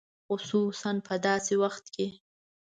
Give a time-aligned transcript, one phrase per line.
[0.27, 2.07] خصوصاً په داسې وخت کې.